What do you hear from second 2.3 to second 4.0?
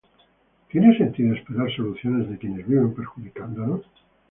quienes viven perjudicándonos?